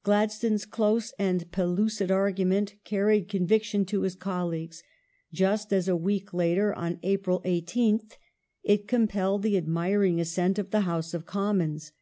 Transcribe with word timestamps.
^ 0.00 0.02
Gladstone's 0.02 0.64
close 0.66 1.12
and 1.20 1.48
pellucid 1.52 2.10
argument 2.10 2.74
carried 2.82 3.28
con 3.28 3.46
viction 3.46 3.86
to 3.86 4.00
his 4.00 4.16
colleagues 4.16 4.82
just 5.32 5.72
as 5.72 5.86
a 5.86 5.94
week 5.94 6.34
later 6.34 6.74
(April 7.04 7.40
18th) 7.44 8.14
it 8.64 8.88
compelled 8.88 9.44
the 9.44 9.56
admiring 9.56 10.18
assent 10.20 10.58
of 10.58 10.72
the 10.72 10.80
House 10.80 11.14
of 11.14 11.26
Commons. 11.26 11.92